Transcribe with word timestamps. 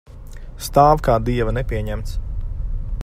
Stāv 0.67 1.03
kā 1.07 1.17
dieva 1.27 1.53
nepieņemts. 1.59 2.17